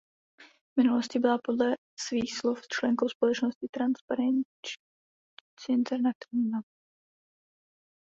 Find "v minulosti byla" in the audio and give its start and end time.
0.67-1.37